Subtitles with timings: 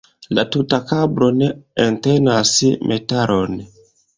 [0.37, 1.51] La tuta kablo ne
[1.85, 2.57] entenas
[2.93, 3.63] metalon.